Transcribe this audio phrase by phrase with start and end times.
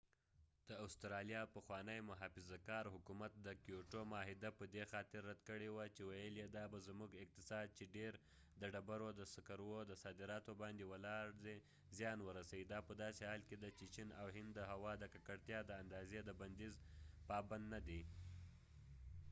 [0.69, 5.85] د استرالیا پخوانی محافظه کار حکومت د کېوټو معاهده په دي خاطر رد کړي وه
[5.95, 8.13] چې ويل یې دا به زمونړ اقتصاد چې ډیر
[8.61, 11.55] د ډبرو د سکرو د صادراتو باندي ولار دي
[11.97, 15.03] زیان ورسوي دا په داسې حال کې ده چې چېن او هند د هوا د
[15.13, 16.73] ککړتیا د اندازی د بنديز
[17.29, 18.01] بابند نه دي